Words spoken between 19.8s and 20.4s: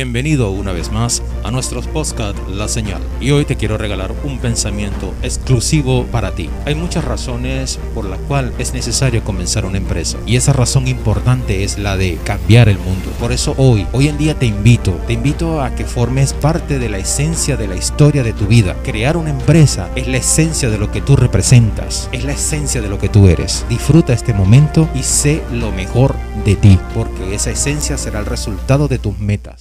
es la